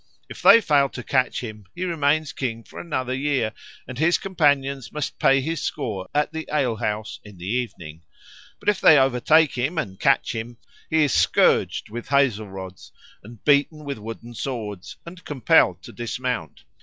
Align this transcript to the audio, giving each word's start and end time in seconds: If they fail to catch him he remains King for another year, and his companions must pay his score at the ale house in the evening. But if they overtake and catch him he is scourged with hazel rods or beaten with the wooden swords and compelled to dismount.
If 0.29 0.41
they 0.41 0.61
fail 0.61 0.89
to 0.97 1.03
catch 1.03 1.41
him 1.41 1.65
he 1.75 1.83
remains 1.83 2.33
King 2.33 2.63
for 2.63 2.79
another 2.79 3.13
year, 3.13 3.53
and 3.87 3.99
his 3.99 4.17
companions 4.17 4.91
must 4.91 5.19
pay 5.19 5.41
his 5.41 5.61
score 5.61 6.09
at 6.11 6.33
the 6.33 6.49
ale 6.51 6.77
house 6.77 7.19
in 7.23 7.37
the 7.37 7.45
evening. 7.45 8.01
But 8.59 8.67
if 8.67 8.81
they 8.81 8.97
overtake 8.97 9.57
and 9.59 9.99
catch 9.99 10.33
him 10.33 10.57
he 10.89 11.03
is 11.03 11.13
scourged 11.13 11.89
with 11.91 12.07
hazel 12.09 12.47
rods 12.49 12.91
or 13.23 13.29
beaten 13.29 13.83
with 13.85 13.97
the 13.97 14.01
wooden 14.01 14.33
swords 14.33 14.95
and 15.05 15.23
compelled 15.23 15.83
to 15.83 15.91
dismount. 15.91 16.63